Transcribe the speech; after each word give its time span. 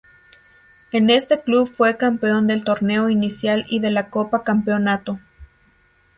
En 0.91 1.11
este 1.11 1.39
club 1.41 1.69
fue 1.71 1.95
campeón 1.95 2.47
del 2.47 2.63
Torneo 2.63 3.07
Inicial 3.09 3.65
y 3.69 3.81
de 3.81 3.91
la 3.91 4.09
Copa 4.09 4.43
Campeonato. 4.43 5.19